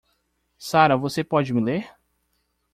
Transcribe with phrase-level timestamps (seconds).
[0.57, 1.93] Sara você pode me ler?